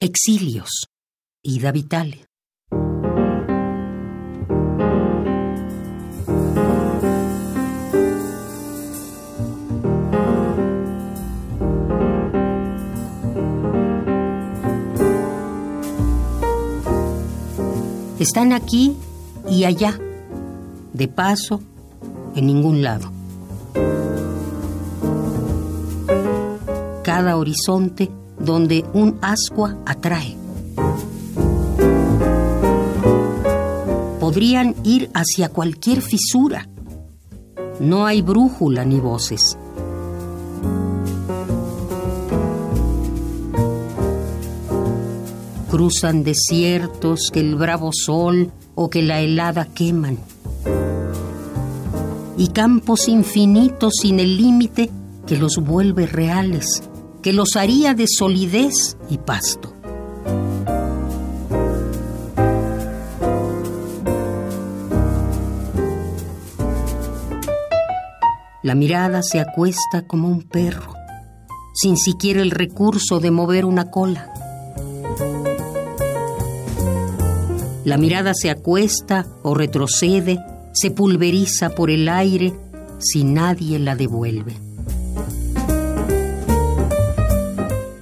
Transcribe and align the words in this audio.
Exilios. 0.00 0.86
Ida 1.42 1.72
Vitale. 1.72 2.24
Están 18.20 18.52
aquí 18.52 18.96
y 19.50 19.64
allá, 19.64 19.98
de 20.92 21.08
paso, 21.08 21.60
en 22.36 22.46
ningún 22.46 22.82
lado. 22.82 23.10
Cada 27.02 27.36
horizonte 27.36 28.08
donde 28.40 28.84
un 28.92 29.18
ascua 29.20 29.76
atrae. 29.86 30.36
Podrían 34.20 34.74
ir 34.84 35.10
hacia 35.14 35.48
cualquier 35.48 36.02
fisura. 36.02 36.68
No 37.80 38.06
hay 38.06 38.22
brújula 38.22 38.84
ni 38.84 39.00
voces. 39.00 39.56
Cruzan 45.70 46.24
desiertos 46.24 47.30
que 47.32 47.40
el 47.40 47.54
bravo 47.56 47.90
sol 47.92 48.50
o 48.74 48.90
que 48.90 49.02
la 49.02 49.20
helada 49.20 49.66
queman. 49.66 50.18
Y 52.36 52.48
campos 52.48 53.08
infinitos 53.08 53.94
sin 54.02 54.20
el 54.20 54.36
límite 54.36 54.90
que 55.26 55.36
los 55.36 55.56
vuelve 55.56 56.06
reales 56.06 56.82
que 57.22 57.32
los 57.32 57.56
haría 57.56 57.94
de 57.94 58.06
solidez 58.06 58.96
y 59.10 59.18
pasto. 59.18 59.74
La 68.62 68.74
mirada 68.74 69.22
se 69.22 69.40
acuesta 69.40 70.06
como 70.06 70.28
un 70.28 70.42
perro, 70.42 70.92
sin 71.72 71.96
siquiera 71.96 72.42
el 72.42 72.50
recurso 72.50 73.18
de 73.18 73.30
mover 73.30 73.64
una 73.64 73.90
cola. 73.90 74.30
La 77.84 77.96
mirada 77.96 78.34
se 78.34 78.50
acuesta 78.50 79.26
o 79.42 79.54
retrocede, 79.54 80.38
se 80.74 80.90
pulveriza 80.90 81.70
por 81.70 81.90
el 81.90 82.10
aire 82.10 82.52
si 82.98 83.24
nadie 83.24 83.78
la 83.78 83.96
devuelve. 83.96 84.67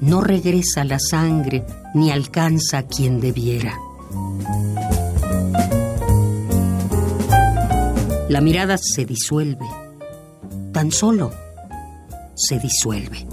No 0.07 0.21
regresa 0.21 0.85
la 0.85 0.99
sangre 1.01 1.67
ni 1.95 2.13
alcanza 2.13 2.79
a 2.79 2.83
quien 2.85 3.21
debiera. 3.21 3.77
La 8.29 8.41
mirada 8.41 8.77
se 8.79 9.05
disuelve, 9.05 9.67
tan 10.73 10.93
solo 10.93 11.33
se 12.35 12.59
disuelve. 12.61 13.27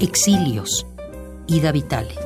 Exilios, 0.00 0.86
Ida 1.46 1.70
Vitale. 1.70 2.23